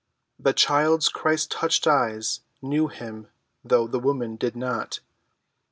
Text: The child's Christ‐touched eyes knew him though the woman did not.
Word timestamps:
The 0.39 0.51
child's 0.53 1.11
Christ‐touched 1.13 1.85
eyes 1.85 2.39
knew 2.59 2.87
him 2.87 3.27
though 3.63 3.85
the 3.85 3.99
woman 3.99 4.35
did 4.35 4.55
not. 4.55 4.99